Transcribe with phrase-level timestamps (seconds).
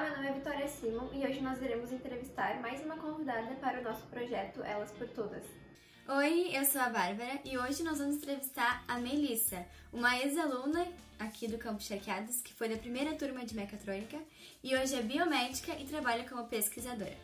[0.00, 3.80] Olá, meu nome é Vitória Simon e hoje nós iremos entrevistar mais uma convidada para
[3.80, 5.42] o nosso projeto Elas por Todas.
[6.08, 9.58] Oi, eu sou a Bárbara e hoje nós vamos entrevistar a Melissa,
[9.92, 10.86] uma ex-aluna
[11.18, 14.16] aqui do Campo Charqueados, que foi da primeira turma de mecatrônica
[14.64, 17.18] e hoje é biomédica e trabalha como pesquisadora.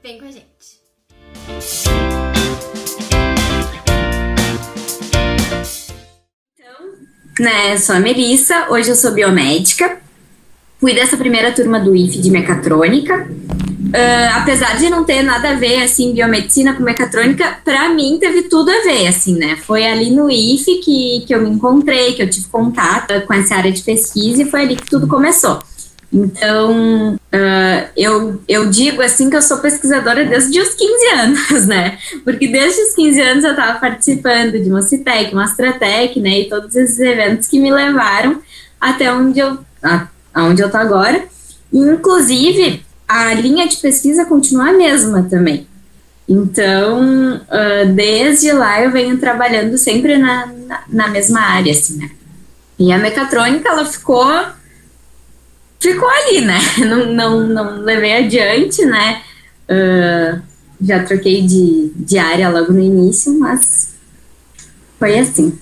[0.00, 0.80] Vem com a gente!
[6.54, 6.92] Então,
[7.40, 10.00] né, sou a Melissa, hoje eu sou biomédica
[10.80, 13.28] fui dessa primeira turma do IF de mecatrônica.
[13.90, 18.42] Uh, apesar de não ter nada a ver, assim, biomedicina com mecatrônica, para mim teve
[18.42, 19.56] tudo a ver, assim, né?
[19.56, 23.56] Foi ali no IF que, que eu me encontrei, que eu tive contato com essa
[23.56, 25.58] área de pesquisa e foi ali que tudo começou.
[26.12, 31.98] Então, uh, eu, eu digo assim que eu sou pesquisadora desde os 15 anos, né?
[32.24, 36.40] Porque desde os 15 anos eu estava participando de Mocitec, Mastratec, né?
[36.40, 38.40] E todos esses eventos que me levaram
[38.80, 39.58] até onde eu,
[40.34, 41.24] aonde eu estou agora.
[41.72, 45.66] Inclusive, a linha de pesquisa continua a mesma também.
[46.28, 52.10] Então, uh, desde lá eu venho trabalhando sempre na, na, na, mesma área, assim, né?
[52.78, 54.24] E a mecatrônica, ela ficou
[55.80, 56.58] ficou ali, né?
[56.86, 59.22] Não, não, não levei adiante, né?
[59.68, 60.40] Uh,
[60.80, 63.94] já troquei de, de área logo no início, mas
[64.98, 65.58] foi assim.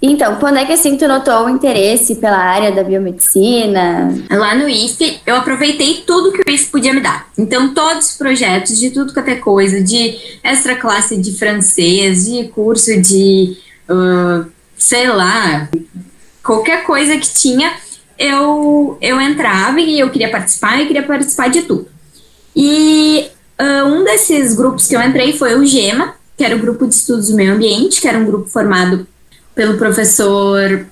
[0.00, 4.14] Então, quando é que assim tu notou o interesse pela área da biomedicina?
[4.30, 7.28] Lá no IFE, eu aproveitei tudo que o IFE podia me dar.
[7.38, 12.48] Então, todos os projetos, de tudo quanto é coisa, de extra classe de francês, de
[12.48, 13.56] curso de,
[13.88, 15.68] uh, sei lá,
[16.42, 17.72] qualquer coisa que tinha,
[18.18, 21.88] eu, eu entrava e eu queria participar e queria participar de tudo.
[22.54, 23.26] E
[23.60, 26.94] uh, um desses grupos que eu entrei foi o GEMA, que era o Grupo de
[26.94, 29.06] Estudos do Meio Ambiente, que era um grupo formado
[29.54, 30.86] pelo professor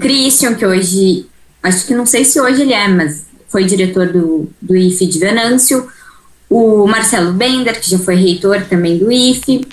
[0.00, 1.26] Christian, que hoje,
[1.62, 5.18] acho que não sei se hoje ele é, mas foi diretor do, do IFE de
[5.18, 5.88] Venâncio,
[6.50, 9.66] o Marcelo Bender, que já foi reitor também do IFE,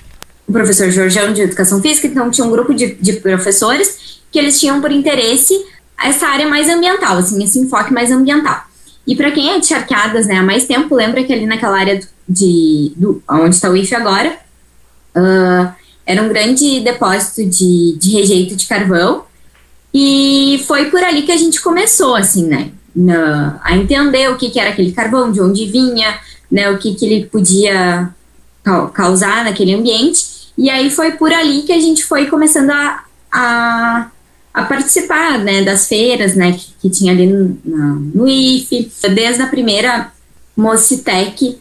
[0.46, 4.58] o professor Jorjão de Educação Física, então tinha um grupo de, de professores que eles
[4.58, 5.54] tinham por interesse
[6.02, 8.64] essa área mais ambiental, assim, esse enfoque mais ambiental.
[9.06, 12.00] E para quem é de charqueadas, né, há mais tempo, lembra que ali naquela área
[12.28, 14.36] de, do, onde está o IFE agora,
[15.16, 15.72] uh,
[16.06, 19.24] era um grande depósito de, de rejeito de carvão.
[19.94, 22.70] E foi por ali que a gente começou, assim, né?
[22.94, 26.18] Na, a entender o que, que era aquele carvão, de onde vinha,
[26.50, 26.70] né?
[26.70, 28.10] O que, que ele podia
[28.94, 30.50] causar naquele ambiente.
[30.56, 34.10] E aí foi por ali que a gente foi começando a, a,
[34.54, 35.62] a participar, né?
[35.62, 36.52] Das feiras, né?
[36.52, 37.58] Que, que tinha ali no,
[38.14, 38.90] no IFE.
[39.14, 40.12] Desde a primeira
[40.56, 41.58] Mocitec,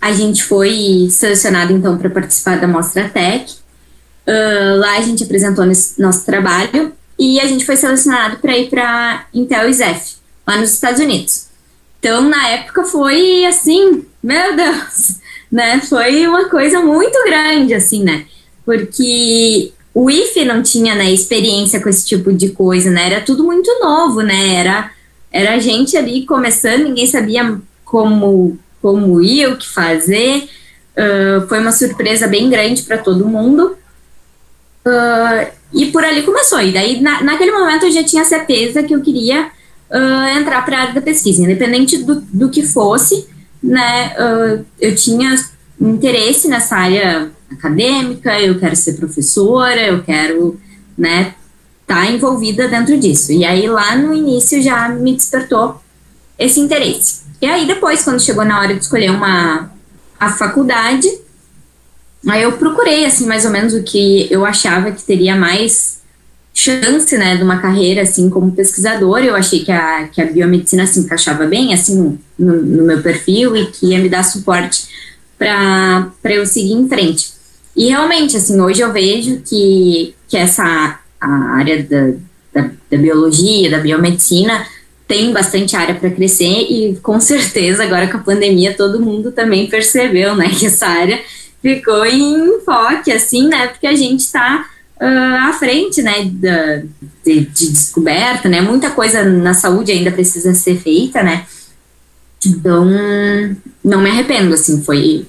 [0.00, 3.61] a gente foi selecionado, então, para participar da Mostra Tech.
[4.26, 5.64] Uh, lá a gente apresentou
[5.98, 10.16] nosso trabalho e a gente foi selecionado para ir para Intel e Zef,
[10.46, 11.46] lá nos Estados Unidos.
[11.98, 15.80] Então, na época foi assim, meu Deus, né?
[15.80, 18.26] Foi uma coisa muito grande, assim, né?
[18.64, 23.06] Porque o IFE não tinha, né, experiência com esse tipo de coisa, né?
[23.06, 24.54] Era tudo muito novo, né?
[24.54, 24.90] Era,
[25.30, 30.48] era a gente ali começando, ninguém sabia como, como ir, o que fazer.
[30.96, 33.76] Uh, foi uma surpresa bem grande para todo mundo.
[34.86, 36.60] Uh, e por ali começou.
[36.60, 39.50] E daí, na, naquele momento, eu já tinha certeza que eu queria
[39.90, 43.26] uh, entrar para a área da pesquisa, independente do, do que fosse,
[43.62, 44.14] né?
[44.18, 45.34] Uh, eu tinha
[45.80, 50.58] interesse nessa área acadêmica, eu quero ser professora, eu quero,
[50.96, 51.34] né,
[51.82, 53.32] estar tá envolvida dentro disso.
[53.32, 55.80] E aí, lá no início, já me despertou
[56.38, 57.22] esse interesse.
[57.40, 59.70] E aí, depois, quando chegou na hora de escolher uma
[60.18, 61.08] a faculdade,
[62.28, 66.00] Aí eu procurei, assim, mais ou menos o que eu achava que teria mais
[66.54, 69.24] chance, né, de uma carreira, assim, como pesquisadora.
[69.24, 73.56] Eu achei que a, que a biomedicina se encaixava bem, assim, no, no meu perfil
[73.56, 74.86] e que ia me dar suporte
[75.38, 77.32] para eu seguir em frente.
[77.74, 82.12] E realmente, assim, hoje eu vejo que, que essa área da,
[82.52, 84.64] da, da biologia, da biomedicina,
[85.08, 89.66] tem bastante área para crescer e com certeza agora com a pandemia todo mundo também
[89.66, 91.20] percebeu, né, que essa área
[91.62, 93.68] ficou em enfoque, assim, né?
[93.68, 94.66] Porque a gente está
[95.00, 96.82] uh, ah, à frente, né, da,
[97.24, 98.60] de, de, descoberta, né?
[98.60, 101.46] Muita coisa na saúde ainda precisa ser feita, né?
[102.44, 102.90] Então,
[103.84, 105.24] não me arrependo, assim, foi,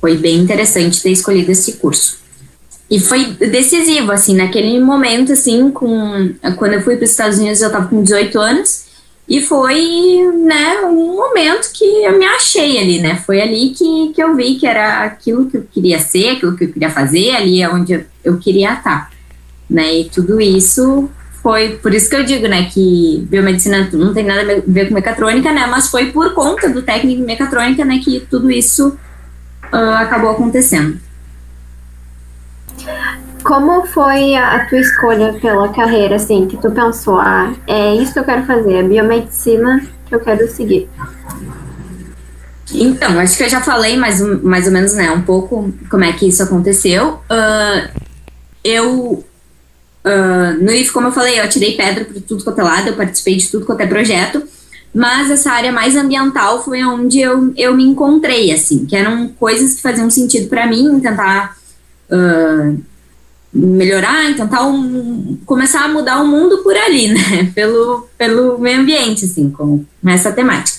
[0.00, 2.18] foi bem interessante ter escolhido esse curso.
[2.90, 7.60] E foi decisivo, assim, naquele momento, assim, com, quando eu fui para os Estados Unidos,
[7.60, 8.87] eu estava com 18 anos,
[9.28, 13.16] e foi, né, um momento que eu me achei ali, né?
[13.26, 16.64] Foi ali que, que eu vi que era aquilo que eu queria ser, aquilo que
[16.64, 19.10] eu queria fazer, ali é onde eu, queria estar,
[19.68, 19.98] né?
[19.98, 21.10] E tudo isso
[21.42, 24.94] foi por isso que eu digo, né, que biomedicina não tem nada a ver com
[24.94, 28.88] mecatrônica, né, mas foi por conta do técnico de mecatrônica, né, que tudo isso
[29.72, 30.98] uh, acabou acontecendo.
[33.48, 38.18] Como foi a tua escolha pela carreira, assim, que tu pensou, ah, é isso que
[38.18, 40.86] eu quero fazer, é biomedicina que eu quero seguir?
[42.70, 46.12] Então, acho que eu já falei mais, mais ou menos, né, um pouco como é
[46.12, 47.20] que isso aconteceu.
[47.30, 47.88] Uh,
[48.62, 49.24] eu,
[50.04, 52.96] uh, no IF, como eu falei, eu atirei pedra para tudo quanto é lado, eu
[52.96, 54.42] participei de tudo quanto é projeto,
[54.94, 59.72] mas essa área mais ambiental foi onde eu, eu me encontrei, assim, que eram coisas
[59.72, 61.56] que faziam sentido para mim, tentar
[62.10, 62.87] uh,
[63.58, 69.24] melhorar, tentar um, começar a mudar o mundo por ali, né, pelo, pelo meio ambiente,
[69.24, 70.78] assim, com essa temática.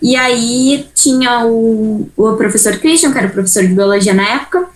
[0.00, 4.66] E aí tinha o, o professor Christian, que era professor de biologia na época,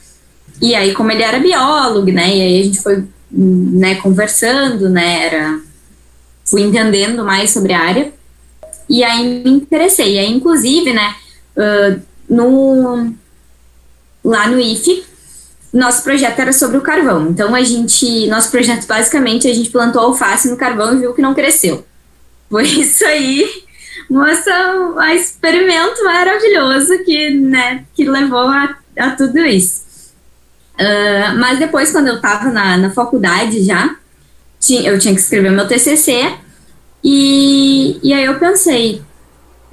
[0.61, 5.27] e aí como ele era biólogo, né, e aí a gente foi, né, conversando, né,
[5.27, 5.61] era,
[6.45, 8.13] fui entendendo mais sobre a área,
[8.89, 11.15] e aí me interessei, e aí inclusive, né,
[11.57, 13.15] uh, no,
[14.23, 15.12] lá no IFE,
[15.73, 20.03] nosso projeto era sobre o carvão, então a gente, nosso projeto basicamente, a gente plantou
[20.03, 21.85] alface no carvão e viu que não cresceu.
[22.51, 23.49] Foi isso aí,
[24.11, 29.83] nossa, um experimento maravilhoso que, né, que levou a, a tudo isso.
[30.75, 33.97] Uh, mas depois, quando eu estava na, na faculdade já,
[34.59, 36.35] tinha, eu tinha que escrever meu TCC,
[37.05, 39.03] e, e aí eu pensei,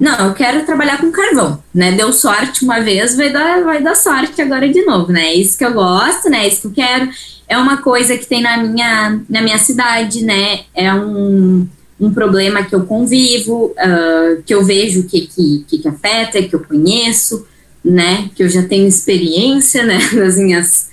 [0.00, 1.92] não, eu quero trabalhar com carvão, né?
[1.92, 5.26] Deu sorte uma vez, vai dar, vai dar sorte agora de novo, né?
[5.26, 6.44] É isso que eu gosto, né?
[6.44, 7.10] É isso que eu quero.
[7.46, 10.60] É uma coisa que tem na minha, na minha cidade, né?
[10.74, 11.68] É um,
[12.00, 16.54] um problema que eu convivo, uh, que eu vejo o que, que, que, afeta, que
[16.54, 17.46] eu conheço,
[17.84, 20.88] né, que eu já tenho experiência, né, das minhas,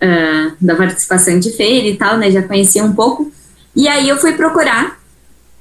[0.00, 3.32] uh, da participação de feira e tal, né, já conhecia um pouco,
[3.74, 5.00] e aí eu fui procurar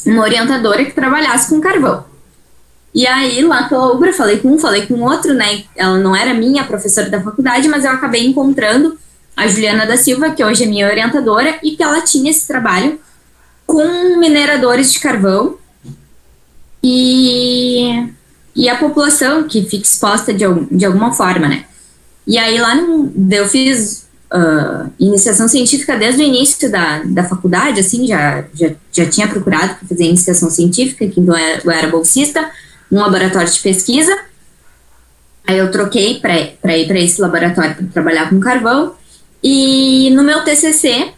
[0.06, 2.06] uma orientadora que trabalhasse com carvão.
[2.96, 6.34] E aí, lá pela Ubra, falei com um, falei com outro, né, ela não era
[6.34, 8.98] minha professora da faculdade, mas eu acabei encontrando
[9.36, 12.98] a Juliana da Silva, que hoje é minha orientadora, e que ela tinha esse trabalho
[13.68, 15.58] com mineradores de carvão.
[16.82, 18.08] E,
[18.56, 21.66] e a população que fica exposta de, de alguma forma, né?
[22.26, 27.82] E aí lá no, eu fiz uh, iniciação científica desde o início da, da faculdade,
[27.82, 32.50] assim, já, já, já tinha procurado fazer iniciação científica, que então eu era bolsista,
[32.96, 34.18] num laboratório de pesquisa.
[35.46, 38.96] Aí eu troquei para ir para esse laboratório para trabalhar com carvão.
[39.44, 41.12] E no meu TCC,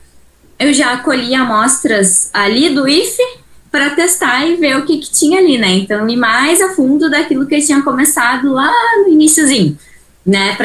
[0.57, 3.23] eu já colhi amostras ali do IFE
[3.71, 5.69] para testar e ver o que, que tinha ali, né?
[5.69, 9.77] Então, ir mais a fundo daquilo que eu tinha começado lá no iníciozinho,
[10.25, 10.57] né?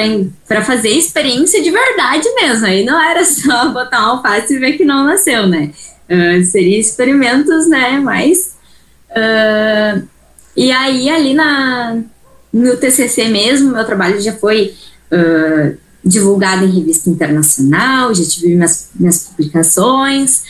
[0.49, 2.67] Para fazer experiência de verdade mesmo.
[2.67, 5.73] Aí não era só botar uma alface e ver que não nasceu, né?
[6.09, 8.01] Uh, seria experimentos, né?
[8.01, 8.57] Mais.
[9.11, 10.12] Uh,
[10.57, 12.03] e aí, ali na,
[12.53, 14.75] no TCC mesmo, meu trabalho já foi
[15.11, 20.45] uh, divulgado em revista internacional, já tive minhas, minhas publicações,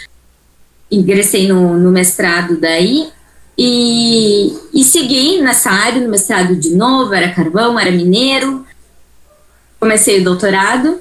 [0.91, 3.09] ingressei no, no mestrado daí
[3.57, 8.65] e, e segui nessa área, no mestrado de novo, era carvão, era mineiro,
[9.79, 10.99] comecei o doutorado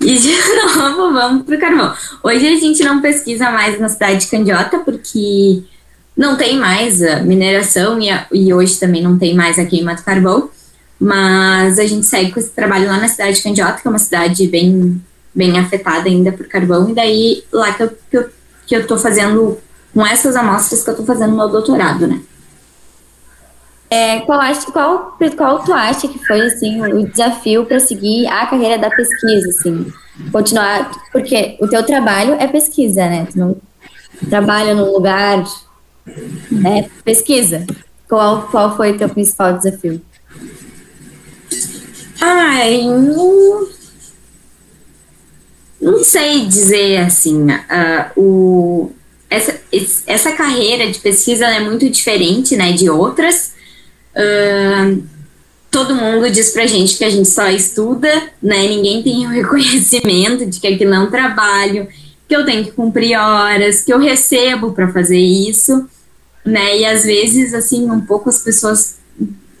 [0.00, 1.94] e de novo vamos para o carvão.
[2.22, 5.62] Hoje a gente não pesquisa mais na cidade de Candiota porque
[6.16, 9.94] não tem mais a mineração e, a, e hoje também não tem mais a queima
[9.94, 10.50] do carvão.
[10.98, 13.98] Mas a gente segue com esse trabalho lá na cidade de Candiota, que é uma
[13.98, 15.02] cidade bem,
[15.34, 18.30] bem afetada ainda por carvão, e daí lá que eu, que eu,
[18.66, 19.58] que eu tô fazendo,
[19.92, 22.20] com essas amostras que eu tô fazendo meu doutorado, né?
[23.90, 28.46] É, qual, acha, qual, qual tu acha que foi assim o desafio para seguir a
[28.46, 29.92] carreira da pesquisa, assim?
[30.32, 33.26] Continuar, porque o teu trabalho é pesquisa, né?
[33.30, 33.56] Tu não
[34.30, 35.44] trabalha num lugar,
[36.06, 37.66] é pesquisa.
[38.08, 40.00] Qual, qual foi o teu principal desafio?
[42.20, 43.68] Ai, não,
[45.80, 47.46] não sei dizer assim.
[47.50, 48.92] Uh, o,
[49.28, 49.60] essa,
[50.06, 53.54] essa carreira de pesquisa é muito diferente né, de outras.
[54.14, 55.02] Uh,
[55.70, 58.68] todo mundo diz pra gente que a gente só estuda, né?
[58.68, 61.88] Ninguém tem o reconhecimento de que aquilo é um trabalho,
[62.28, 65.88] que eu tenho que cumprir horas, que eu recebo para fazer isso,
[66.44, 66.78] né?
[66.78, 68.98] E às vezes, assim, um pouco as pessoas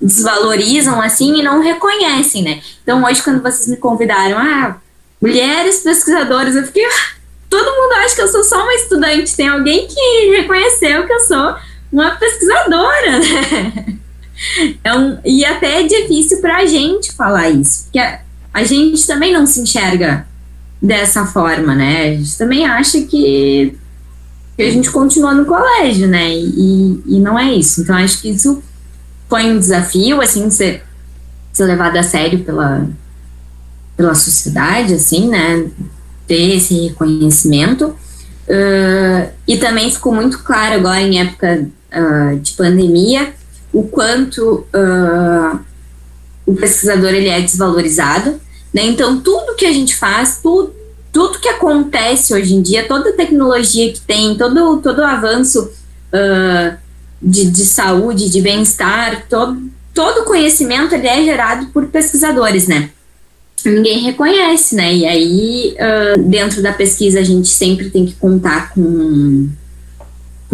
[0.00, 2.60] desvalorizam assim e não reconhecem, né?
[2.82, 4.76] Então hoje quando vocês me convidaram, ah,
[5.20, 7.14] mulheres pesquisadoras, eu fiquei, ah,
[7.48, 11.20] todo mundo acha que eu sou só uma estudante, tem alguém que reconheceu que eu
[11.20, 11.56] sou
[11.90, 13.98] uma pesquisadora, né?
[14.82, 18.20] É um, e até é difícil para a gente falar isso, porque a,
[18.52, 20.26] a gente também não se enxerga
[20.82, 22.08] dessa forma, né?
[22.08, 23.78] A gente também acha que
[24.62, 26.32] a gente continua no colégio, né?
[26.32, 27.80] E, e não é isso.
[27.80, 28.62] Então, acho que isso
[29.28, 30.82] foi um desafio, assim, ser,
[31.52, 32.88] ser levado a sério pela,
[33.96, 35.66] pela sociedade, assim, né?
[36.26, 37.96] Ter esse reconhecimento.
[38.46, 43.32] Uh, e também ficou muito claro agora, em época uh, de pandemia,
[43.72, 45.58] o quanto uh,
[46.46, 48.40] o pesquisador ele é desvalorizado.
[48.72, 48.84] Né?
[48.86, 50.72] Então, tudo que a gente faz, tudo,
[51.14, 55.70] tudo que acontece hoje em dia, toda tecnologia que tem, todo, todo o avanço
[56.12, 56.76] uh,
[57.22, 59.62] de, de saúde, de bem-estar, todo,
[59.94, 62.90] todo conhecimento ele é gerado por pesquisadores, né?
[63.64, 64.92] Ninguém reconhece, né?
[64.92, 69.48] E aí, uh, dentro da pesquisa, a gente sempre tem que contar com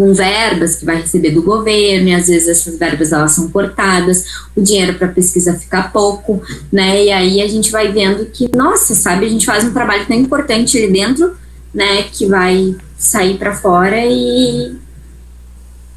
[0.00, 4.24] com verbas que vai receber do governo, e às vezes essas verbas elas são cortadas,
[4.56, 6.42] o dinheiro para pesquisa fica pouco,
[6.72, 7.04] né?
[7.04, 10.16] E aí a gente vai vendo que, nossa, sabe, a gente faz um trabalho tão
[10.16, 11.36] importante ali dentro,
[11.74, 14.74] né, que vai sair para fora e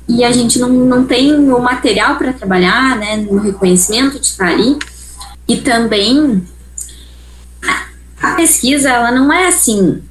[0.05, 4.49] e a gente não, não tem o material para trabalhar, né, no reconhecimento de estar
[4.49, 4.77] ali.
[5.47, 6.45] E também
[8.21, 10.03] a pesquisa, ela não é assim,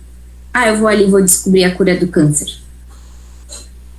[0.52, 2.61] ah, eu vou ali vou descobrir a cura do câncer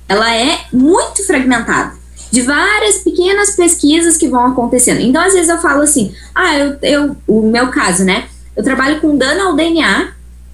[0.08, 1.92] ela é muito fragmentada
[2.30, 5.00] de várias pequenas pesquisas que vão acontecendo.
[5.00, 8.24] Então, às vezes eu falo assim, ah, eu, eu o meu caso, né?
[8.56, 10.08] Eu trabalho com dano ao DNA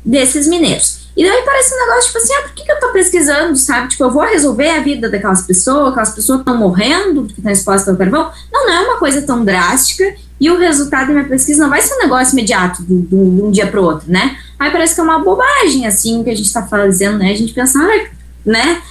[0.04, 1.00] desses mineiros.
[1.16, 3.88] E daí parece um negócio tipo assim, ah, por que, que eu tô pesquisando, sabe?
[3.88, 7.88] Tipo, eu vou resolver a vida daquelas pessoas, aquelas pessoas estão morrendo porque estão expostas
[7.88, 8.30] ao carvão.
[8.52, 11.83] Não, não é uma coisa tão drástica e o resultado da minha pesquisa não vai
[11.83, 14.38] ser um negócio imediato, de, um dia para o outro, né?
[14.59, 17.33] Aí parece que é uma bobagem, assim, que a gente está fazendo, né?
[17.33, 18.09] A gente pensa, ah,
[18.45, 18.83] né?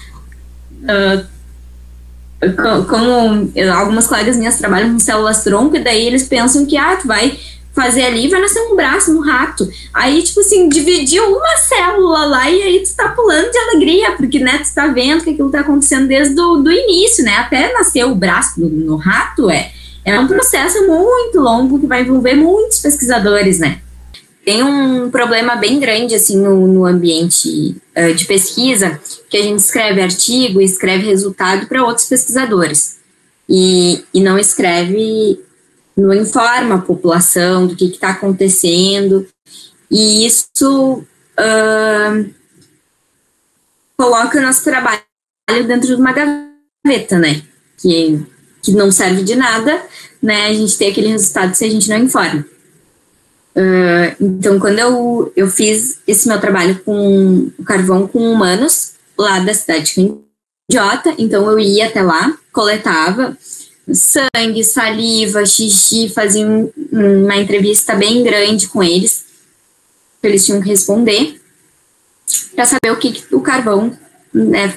[0.83, 1.39] Uh,
[2.87, 7.07] como algumas colegas minhas trabalham com células tronco, e daí eles pensam que, ah, tu
[7.07, 7.37] vai
[7.73, 9.67] fazer ali vai nascer um braço, um rato.
[9.93, 14.39] Aí, tipo assim, dividiu uma célula lá e aí tu tá pulando de alegria, porque,
[14.39, 18.05] né, tu tá vendo que aquilo tá acontecendo desde o do início, né, até nascer
[18.05, 19.71] o braço no, no rato, é,
[20.03, 23.79] é um processo muito longo que vai envolver muitos pesquisadores, né
[24.49, 29.59] tem um problema bem grande assim no, no ambiente uh, de pesquisa que a gente
[29.59, 32.97] escreve artigo, escreve resultado para outros pesquisadores
[33.47, 35.39] e, e não escreve,
[35.95, 39.27] não informa a população do que está acontecendo
[39.91, 41.03] e isso
[41.39, 42.29] uh,
[43.95, 45.03] coloca o nosso trabalho
[45.67, 47.43] dentro de uma gaveta, né?
[47.77, 48.19] Que,
[48.63, 49.79] que não serve de nada,
[50.19, 50.47] né?
[50.47, 52.43] A gente tem aquele resultado se a gente não informa.
[53.59, 59.53] Uh, então, quando eu, eu fiz esse meu trabalho com carvão com humanos, lá da
[59.53, 60.15] cidade de
[60.71, 63.37] Candiota, então eu ia até lá, coletava
[63.91, 69.25] sangue, saliva, xixi, fazia um, uma entrevista bem grande com eles,
[70.23, 71.41] eles tinham que responder,
[72.55, 73.91] para saber o que, que o carvão
[74.33, 74.69] né,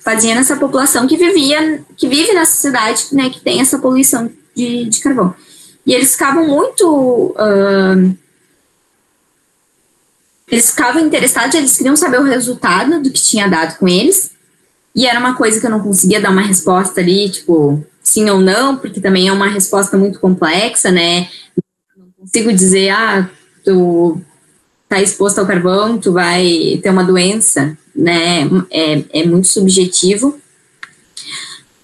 [0.00, 4.86] fazia nessa população que vivia, que vive nessa cidade, né, que tem essa poluição de,
[4.86, 5.36] de carvão.
[5.86, 7.34] E eles ficavam muito.
[7.36, 8.23] Uh,
[10.48, 14.32] eles ficavam interessados, eles queriam saber o resultado do que tinha dado com eles.
[14.94, 18.40] E era uma coisa que eu não conseguia dar uma resposta ali, tipo, sim ou
[18.40, 21.28] não, porque também é uma resposta muito complexa, né?
[21.96, 23.28] Não consigo dizer, ah,
[23.64, 24.20] tu
[24.88, 28.42] tá exposto ao carvão, tu vai ter uma doença, né?
[28.70, 30.38] É, é muito subjetivo.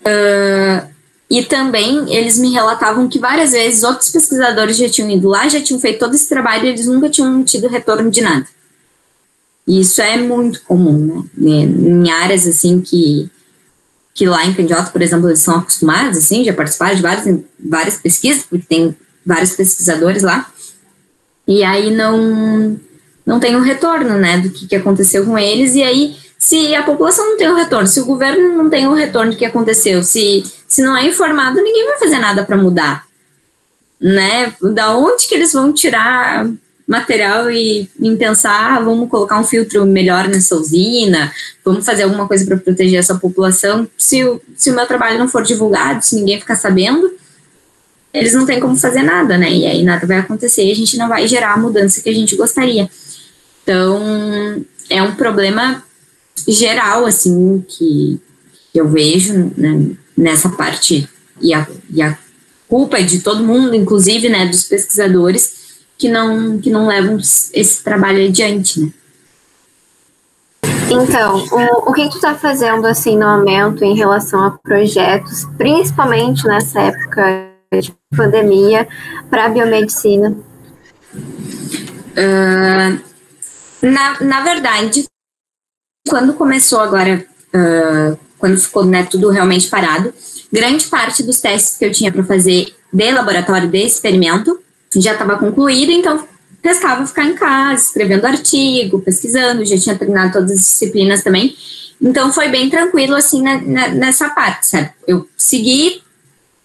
[0.02, 0.89] Uh,
[1.30, 5.60] e também eles me relatavam que várias vezes outros pesquisadores já tinham ido lá, já
[5.60, 8.46] tinham feito todo esse trabalho e eles nunca tinham tido retorno de nada.
[9.64, 11.60] E isso é muito comum, né?
[11.62, 13.30] Em áreas assim que,
[14.12, 17.96] que lá em Candiota, por exemplo, eles são acostumados, assim, já participaram de várias, várias
[17.96, 20.50] pesquisas, porque tem vários pesquisadores lá.
[21.46, 22.76] E aí não,
[23.24, 25.76] não tem um retorno, né, do que, que aconteceu com eles.
[25.76, 28.94] E aí se a população não tem o retorno, se o governo não tem o
[28.94, 33.04] retorno do que aconteceu, se, se não é informado, ninguém vai fazer nada para mudar.
[34.00, 34.54] Né?
[34.62, 36.48] Da onde que eles vão tirar
[36.86, 41.32] material e pensar, ah, vamos colocar um filtro melhor nessa usina,
[41.64, 43.86] vamos fazer alguma coisa para proteger essa população.
[43.98, 47.12] Se o, se o meu trabalho não for divulgado, se ninguém ficar sabendo,
[48.14, 49.50] eles não têm como fazer nada, né?
[49.52, 52.14] E aí nada vai acontecer e a gente não vai gerar a mudança que a
[52.14, 52.88] gente gostaria.
[53.62, 55.82] Então, é um problema
[56.46, 58.20] geral, assim, que,
[58.72, 61.08] que eu vejo né, nessa parte,
[61.40, 62.18] e a, e a
[62.68, 67.82] culpa é de todo mundo, inclusive, né, dos pesquisadores, que não, que não levam esse
[67.82, 68.92] trabalho adiante, né.
[70.90, 76.44] Então, o, o que tu está fazendo assim no momento em relação a projetos, principalmente
[76.46, 77.48] nessa época
[77.80, 78.88] de pandemia,
[79.30, 80.36] para a biomedicina?
[82.10, 83.00] Uh,
[83.80, 85.04] na, na verdade,
[86.08, 87.24] quando começou agora
[87.54, 90.12] uh, quando ficou né, tudo realmente parado,
[90.50, 94.58] grande parte dos testes que eu tinha para fazer de laboratório, de experimento,
[94.96, 96.26] já estava concluído, então
[96.62, 101.54] restava ficar em casa, escrevendo artigo, pesquisando, já tinha terminado todas as disciplinas também.
[102.00, 104.90] Então foi bem tranquilo assim na, na, nessa parte, sabe?
[105.06, 106.02] Eu segui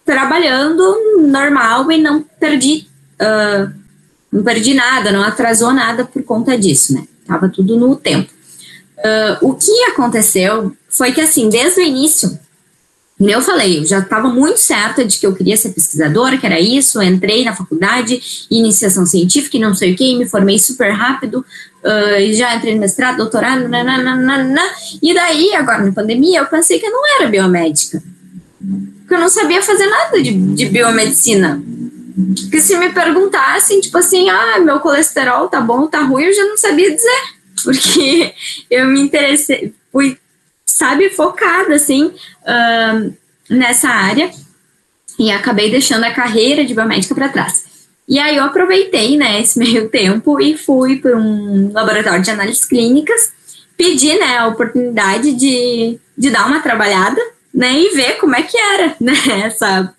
[0.04, 2.88] trabalhando normal e não perdi,
[3.20, 3.70] uh,
[4.32, 7.06] não perdi nada, não atrasou nada por conta disso, né?
[7.26, 8.32] Tava tudo no tempo.
[8.98, 12.38] Uh, o que aconteceu foi que assim, desde o início
[13.18, 16.60] eu falei, eu já estava muito certa de que eu queria ser pesquisadora, que era
[16.60, 21.38] isso, entrei na faculdade, iniciação científica e não sei o que, me formei super rápido,
[21.38, 24.60] uh, já entrei no mestrado, doutorado, nananana,
[25.02, 28.02] e daí, agora na pandemia, eu pensei que eu não era biomédica,
[29.08, 31.62] que eu não sabia fazer nada de, de biomedicina.
[32.42, 36.44] Porque se me perguntassem, tipo assim, ah, meu colesterol tá bom, tá ruim, eu já
[36.44, 37.22] não sabia dizer,
[37.62, 38.34] porque
[38.70, 40.18] eu me interessei, fui
[40.66, 42.12] sabe, focada, assim,
[43.48, 44.30] nessa área
[45.18, 47.64] e acabei deixando a carreira de biomédica para trás.
[48.08, 52.64] E aí eu aproveitei, né, esse meio tempo e fui para um laboratório de análises
[52.64, 53.32] clínicas,
[53.76, 57.20] pedi, né, a oportunidade de, de dar uma trabalhada,
[57.52, 59.94] né, e ver como é que era, né, essa,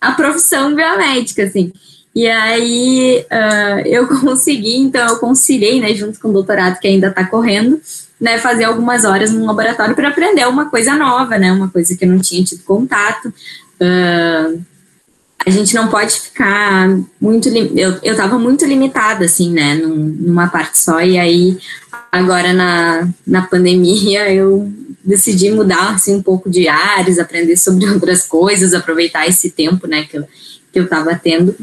[0.00, 1.72] a profissão biomédica, assim.
[2.18, 7.06] E aí uh, eu consegui, então eu conciliei, né, junto com o doutorado que ainda
[7.06, 7.80] está correndo,
[8.20, 12.04] né, fazer algumas horas no laboratório para aprender uma coisa nova, né, uma coisa que
[12.04, 13.32] eu não tinha tido contato.
[13.80, 14.60] Uh,
[15.46, 16.88] a gente não pode ficar
[17.20, 17.48] muito.
[17.48, 21.56] Eu, eu muito limitada, assim, né, num, numa parte só, e aí
[22.10, 24.72] agora na, na pandemia eu
[25.04, 30.02] decidi mudar, assim, um pouco de áreas, aprender sobre outras coisas, aproveitar esse tempo, né,
[30.02, 30.24] que eu,
[30.72, 31.54] que eu tava tendo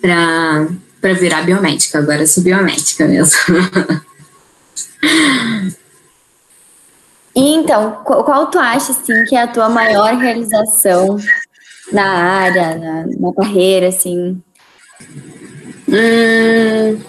[0.00, 1.98] para virar biomédica.
[1.98, 3.38] Agora sou biomédica mesmo.
[7.34, 11.18] então, qual, qual, tu acha, assim, que é a tua maior realização
[11.92, 14.42] na área, na, na carreira, assim?
[15.88, 17.00] Hum,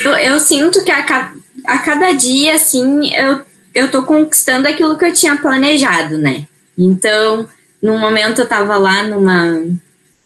[0.00, 1.32] eu, eu, sinto que a,
[1.66, 3.42] a cada dia, assim, eu,
[3.74, 6.46] eu tô conquistando aquilo que eu tinha planejado, né?
[6.76, 7.48] Então,
[7.82, 9.60] no momento eu tava lá numa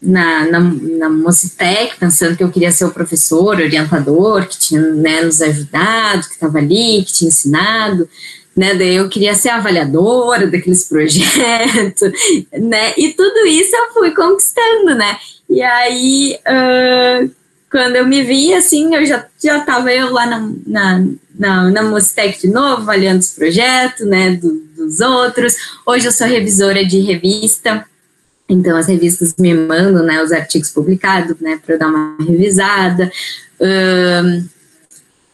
[0.03, 5.21] na, na, na Mocitec, pensando que eu queria ser o professor, orientador, que tinha né,
[5.21, 8.07] nos ajudado, que estava ali, que tinha ensinado,
[8.55, 12.11] né, daí eu queria ser avaliadora daqueles projetos,
[12.51, 15.17] né, e tudo isso eu fui conquistando, né,
[15.49, 17.31] e aí, uh,
[17.71, 22.41] quando eu me vi, assim, eu já, já eu lá na, na, na, na Mocitec
[22.41, 27.85] de novo, avaliando os projetos, né, do, dos outros, hoje eu sou revisora de revista,
[28.47, 33.11] então, as revistas me mandam né, os artigos publicados né, para eu dar uma revisada.
[33.59, 34.47] Um,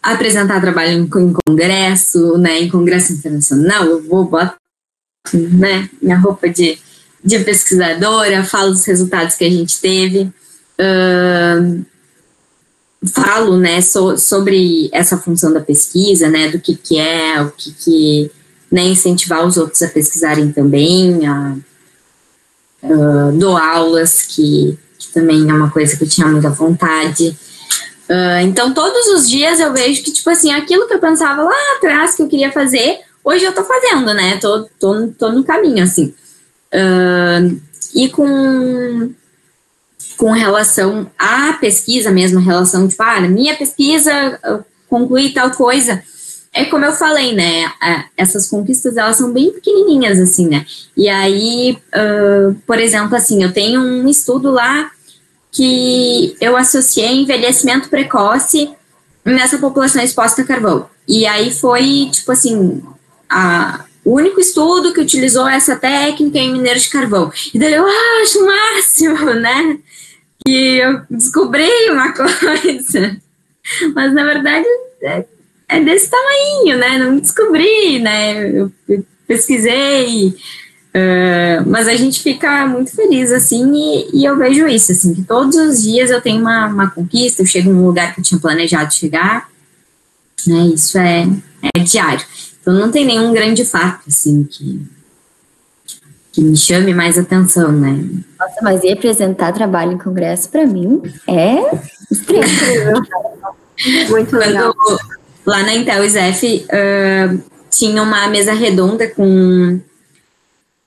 [0.02, 4.56] apresentar trabalho em, em, congresso, né, em congresso internacional, eu vou botar
[5.34, 6.80] né, minha roupa de,
[7.24, 10.32] de pesquisadora, falo dos resultados que a gente teve,
[10.80, 11.84] um,
[13.08, 17.74] falo né, so, sobre essa função da pesquisa, né, do que, que é, o que,
[17.74, 18.32] que
[18.72, 21.58] né, incentivar os outros a pesquisarem também, a
[22.84, 27.38] uh, dou aulas, que, que, também é uma coisa que eu tinha muita vontade.
[28.10, 31.76] Uh, então, todos os dias eu vejo que, tipo assim, aquilo que eu pensava lá
[31.78, 34.38] atrás que eu queria fazer, hoje eu tô fazendo, né?
[34.38, 36.14] Tô, tô, tô no caminho, assim.
[36.74, 37.60] Uh,
[37.94, 39.14] e com,
[40.18, 44.40] com relação à pesquisa mesmo, relação, tipo, ah, minha pesquisa,
[44.88, 46.04] concluí tal coisa,
[46.54, 47.72] é como eu falei, né?
[48.18, 50.66] Essas conquistas elas são bem pequenininhas, assim, né?
[50.98, 54.92] E aí, uh, por exemplo, assim, eu tenho um estudo lá
[55.52, 58.70] que eu associei envelhecimento precoce
[59.24, 60.90] nessa população exposta a carvão.
[61.08, 62.84] E aí foi, tipo assim,
[63.30, 67.32] a, o único estudo que utilizou essa técnica em mineiros de carvão.
[67.54, 69.78] E daí eu ah, acho o máximo, né?
[70.48, 73.18] E eu descobri uma coisa.
[73.94, 74.66] Mas na verdade
[75.04, 75.26] é
[75.70, 76.98] é desse tamanho, né?
[76.98, 78.50] Não descobri, né?
[78.50, 78.72] Eu
[79.28, 85.14] pesquisei, uh, mas a gente fica muito feliz, assim, e, e, eu vejo isso, assim,
[85.14, 88.24] que todos os dias eu tenho uma, uma conquista, eu chego num lugar que eu
[88.24, 89.48] tinha planejado chegar,
[90.48, 90.72] né?
[90.74, 91.28] Isso é,
[91.76, 92.26] é diário.
[92.60, 94.82] Então não tem nenhum grande fato, assim, que,
[96.32, 98.04] que me chame mais atenção, né?
[98.40, 101.80] Nossa, mas ir apresentar trabalho em congresso, para mim, é
[102.12, 103.04] incrível.
[104.10, 104.74] Muito legal.
[104.74, 105.19] Quando,
[105.50, 109.80] lá na Intel ISEF uh, tinha uma mesa redonda com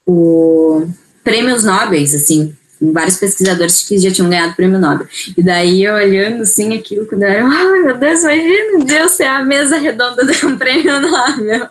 [0.07, 0.87] o
[1.25, 5.07] prêmios nobres, assim, vários pesquisadores que já tinham ganhado prêmio Nobel.
[5.37, 9.25] E daí, eu olhando assim aquilo, quando eu era, ai meu Deus, imagina eu ser
[9.25, 11.69] a mesa redonda de um prêmio Nobel.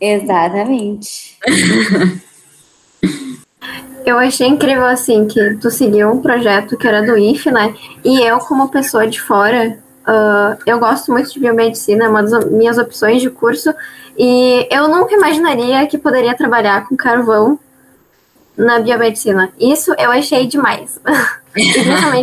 [0.00, 1.38] Exatamente.
[4.04, 7.74] Eu achei incrível, assim, que tu seguiu um projeto que era do IF, né?
[8.04, 12.44] E eu, como pessoa de fora, uh, eu gosto muito de biomedicina, é uma das
[12.50, 13.74] minhas opções de curso.
[14.16, 17.58] E eu nunca imaginaria que poderia trabalhar com carvão
[18.56, 19.52] na biomedicina.
[19.60, 20.98] Isso eu achei demais.
[21.56, 22.22] e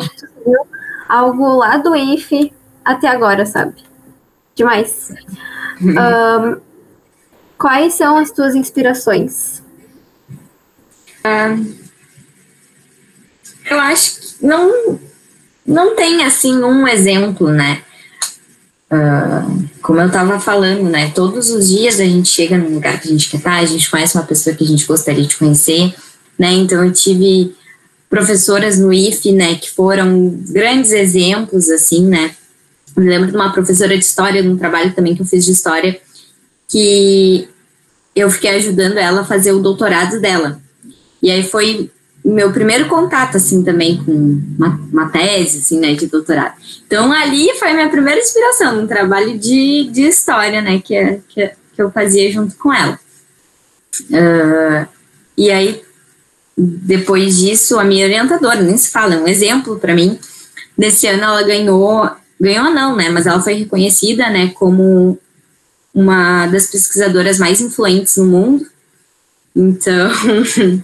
[1.07, 2.51] algo lá do IF
[2.83, 3.75] até agora, sabe?
[4.55, 5.13] Demais.
[7.57, 9.63] Quais são as tuas inspirações?
[11.23, 11.73] Uh,
[13.69, 14.99] eu acho que não,
[15.65, 17.81] não tem assim um exemplo, né?
[18.91, 21.11] Uh, como eu estava falando, né?
[21.11, 23.89] Todos os dias a gente chega num lugar que a gente quer estar, a gente
[23.89, 25.93] conhece uma pessoa que a gente gostaria de conhecer,
[26.37, 26.51] né?
[26.53, 27.55] Então eu tive
[28.09, 32.35] professoras no IF, né, que foram grandes exemplos, assim, né?
[32.95, 35.51] Eu me lembro de uma professora de história, num trabalho também que eu fiz de
[35.51, 35.99] história,
[36.67, 37.49] que
[38.15, 40.61] eu fiquei ajudando ela a fazer o doutorado dela.
[41.23, 41.89] E aí foi
[42.23, 44.11] meu primeiro contato, assim, também com
[44.57, 46.55] uma, uma, tese, assim, né, de doutorado.
[46.87, 51.81] Então, ali foi minha primeira inspiração, um trabalho de, de história, né, que, que, que
[51.81, 52.97] eu fazia junto com ela.
[54.09, 54.87] Uh,
[55.37, 55.81] e aí,
[56.57, 60.17] depois disso, a minha orientadora, nem se fala, é um exemplo para mim.
[60.77, 62.09] Nesse ano ela ganhou,
[62.39, 65.19] ganhou não, né, mas ela foi reconhecida, né, como
[65.93, 68.65] uma das pesquisadoras mais influentes no mundo.
[69.55, 70.81] Então, uh,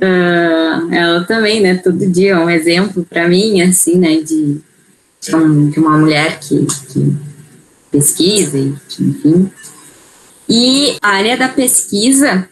[0.92, 4.58] ela também, né, todo dia é um exemplo para mim, assim, né, de,
[5.20, 7.16] de, um, de uma mulher que, que,
[7.90, 9.50] pesquisa e enfim.
[10.48, 12.48] E a área da pesquisa,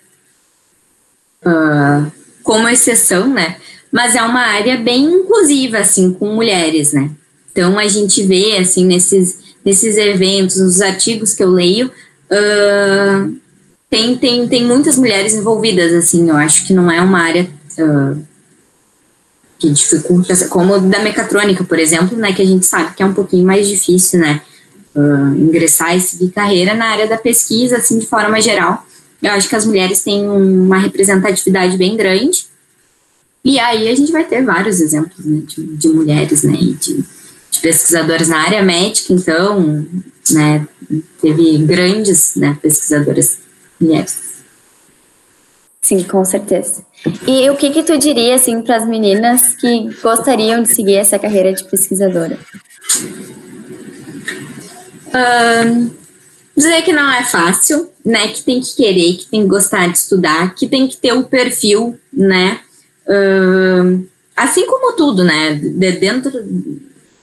[1.45, 2.11] uh,
[2.43, 3.57] como exceção, né,
[3.91, 7.11] mas é uma área bem inclusiva, assim, com mulheres, né.
[7.51, 11.89] Então, a gente vê, assim, nesses nesses eventos, nos artigos que eu leio,
[12.31, 13.37] uh,
[13.91, 17.49] tem, tem, tem muitas mulheres envolvidas, assim, eu acho que não é uma área
[17.79, 18.23] uh,
[19.59, 23.15] que dificulta, como da mecatrônica, por exemplo, né, que a gente sabe que é um
[23.15, 24.43] pouquinho mais difícil, né,
[24.95, 28.87] uh, ingressar e seguir carreira na área da pesquisa, assim, de forma geral.
[29.23, 32.47] Eu acho que as mulheres têm uma representatividade bem grande,
[33.45, 37.05] e aí a gente vai ter vários exemplos, né, de, de mulheres, né, e de
[37.51, 39.87] de pesquisadoras na área médica, então,
[40.31, 40.67] né,
[41.21, 43.39] teve grandes né, pesquisadoras
[43.81, 44.29] mulheres.
[45.81, 46.85] Sim, com certeza.
[47.27, 51.19] E o que que tu diria, assim, para as meninas que gostariam de seguir essa
[51.19, 52.39] carreira de pesquisadora?
[55.15, 55.91] Um,
[56.55, 59.97] dizer que não é fácil, né, que tem que querer, que tem que gostar de
[59.97, 62.61] estudar, que tem que ter o um perfil, né,
[63.09, 64.05] um,
[64.37, 66.31] assim como tudo, né, de dentro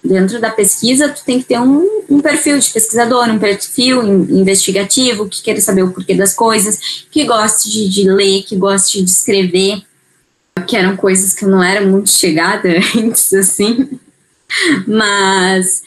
[0.05, 5.27] dentro da pesquisa, tu tem que ter um, um perfil de pesquisador, um perfil investigativo,
[5.27, 9.09] que queira saber o porquê das coisas, que goste de, de, ler, que goste de
[9.09, 9.81] escrever,
[10.67, 13.89] que eram coisas que eu não era muito chegada antes, assim,
[14.87, 15.81] mas,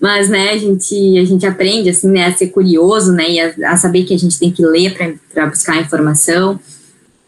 [0.00, 3.72] mas, né, a gente, a gente aprende, assim, né, a ser curioso, né, e a,
[3.72, 4.96] a saber que a gente tem que ler
[5.32, 6.58] para buscar informação.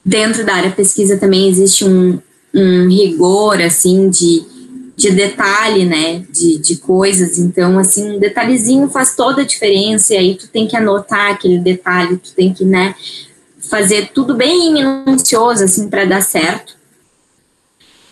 [0.04, 2.18] Dentro da área pesquisa também existe um,
[2.54, 4.49] um rigor, assim, de
[5.00, 7.38] de detalhe, né, de, de coisas.
[7.38, 11.58] Então, assim, um detalhezinho faz toda a diferença, e aí tu tem que anotar aquele
[11.58, 12.94] detalhe, tu tem que, né,
[13.70, 16.76] fazer tudo bem minucioso, assim, para dar certo.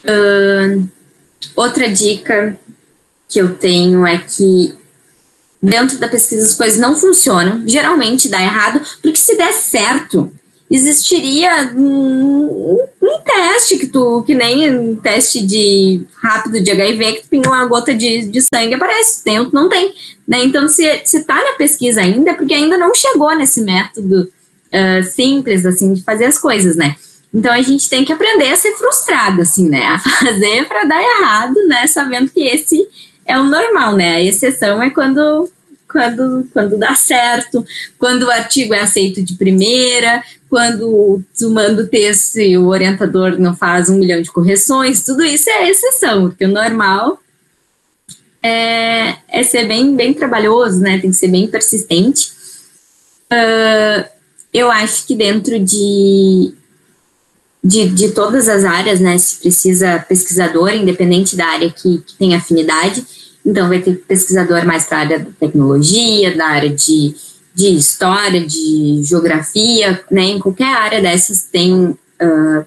[0.03, 0.89] Uh,
[1.55, 2.59] outra dica
[3.29, 4.75] que eu tenho é que
[5.61, 10.33] dentro da pesquisa as coisas não funcionam, geralmente dá errado, porque se der certo,
[10.71, 17.23] existiria um, um, teste que tu, que nem um teste de rápido de HIV, que
[17.23, 19.95] tu pinga uma gota de, de sangue aparece, tem ou não tem,
[20.27, 20.45] né?
[20.45, 24.31] Então, se, se tá na pesquisa ainda, é porque ainda não chegou nesse método
[24.69, 26.97] uh, simples, assim, de fazer as coisas, né?
[27.33, 29.87] Então, a gente tem que aprender a ser frustrado, assim, né?
[29.87, 31.87] A fazer para dar errado, né?
[31.87, 32.87] Sabendo que esse
[33.25, 34.17] é o normal, né?
[34.17, 35.51] A exceção é quando
[35.91, 37.65] quando, quando dá certo,
[37.99, 43.39] quando o artigo é aceito de primeira, quando tu manda o texto e o orientador
[43.39, 47.21] não faz um milhão de correções, tudo isso é exceção, porque o normal
[48.43, 50.99] é, é ser bem, bem trabalhoso, né?
[50.99, 52.33] Tem que ser bem persistente.
[53.33, 54.09] Uh,
[54.53, 56.55] eu acho que dentro de,
[57.63, 62.35] de, de, todas as áreas, né, se precisa pesquisador, independente da área que, que tem
[62.35, 63.05] afinidade,
[63.45, 67.15] então, vai ter pesquisador mais para a área da tecnologia, da área de,
[67.55, 70.25] de história, de geografia, né?
[70.25, 72.67] Em qualquer área dessas tem uh,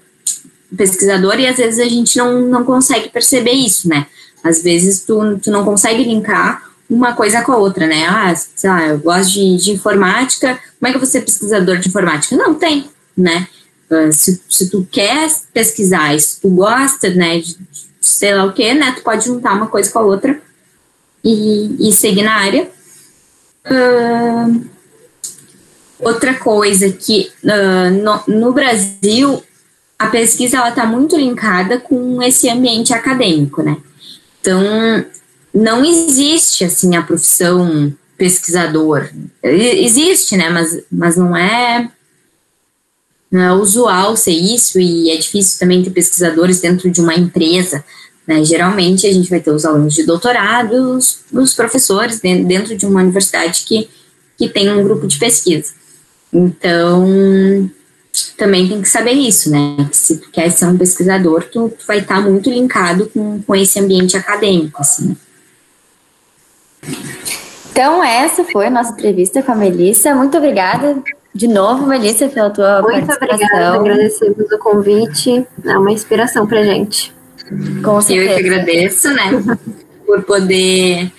[0.76, 4.06] pesquisador e às vezes a gente não, não consegue perceber isso, né?
[4.42, 8.06] Às vezes tu, tu não consegue linkar uma coisa com a outra, né?
[8.06, 11.78] Ah, sei lá, eu gosto de, de informática, como é que eu vou ser pesquisador
[11.78, 12.36] de informática?
[12.36, 13.46] Não, tem, né?
[13.88, 17.56] Uh, se, se tu quer pesquisar, se tu gosta, né, de,
[18.00, 20.40] sei lá o que, né, tu pode juntar uma coisa com a outra
[21.24, 22.68] e, e seguir na área.
[23.64, 24.64] Uh,
[26.00, 29.42] outra coisa que uh, no, no, Brasil
[29.98, 33.76] a pesquisa ela está muito linkada com esse ambiente acadêmico, né?
[34.40, 34.60] Então
[35.54, 39.10] não existe assim a profissão pesquisador.
[39.42, 40.50] Existe, né?
[40.50, 41.90] Mas, mas não é
[43.30, 47.82] não é usual ser isso e é difícil também ter pesquisadores dentro de uma empresa.
[48.26, 48.44] Né?
[48.44, 53.00] Geralmente a gente vai ter os alunos de doutorado, os, os professores dentro de uma
[53.00, 53.88] universidade que,
[54.36, 55.72] que tem um grupo de pesquisa.
[56.32, 57.70] Então,
[58.36, 59.88] também tem que saber isso, né?
[59.90, 63.42] Que se tu quer ser um pesquisador, tu, tu vai estar tá muito linkado com,
[63.42, 65.16] com esse ambiente acadêmico, assim.
[67.70, 70.14] Então, essa foi a nossa entrevista com a Melissa.
[70.14, 71.02] Muito obrigada
[71.34, 73.36] de novo, Melissa, pela tua Muito participação.
[73.36, 75.46] obrigada, agradecemos o convite.
[75.64, 77.14] É uma inspiração pra gente.
[77.82, 78.30] Com certeza.
[78.30, 79.30] Eu que agradeço, né,
[80.06, 81.12] por poder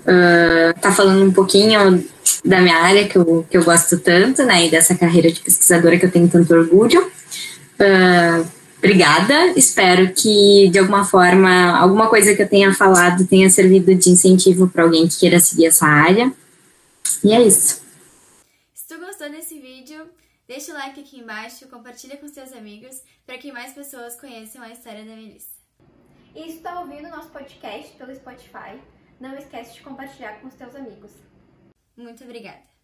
[0.00, 2.04] estar uh, tá falando um pouquinho
[2.44, 5.98] da minha área que eu, que eu gosto tanto, né, e dessa carreira de pesquisadora
[5.98, 7.10] que eu tenho tanto orgulho.
[7.80, 8.46] Uh,
[8.78, 14.10] obrigada, espero que de alguma forma, alguma coisa que eu tenha falado tenha servido de
[14.10, 16.32] incentivo para alguém que queira seguir essa área.
[17.24, 17.82] E é isso.
[18.74, 20.04] Se tu gostou desse vídeo,
[20.46, 24.70] deixa o like aqui embaixo, compartilha com seus amigos para que mais pessoas conheçam a
[24.70, 25.57] história da Melissa.
[26.38, 28.80] E se está ouvindo nosso podcast pelo Spotify,
[29.18, 31.10] não esquece de compartilhar com os teus amigos.
[31.96, 32.77] Muito obrigada!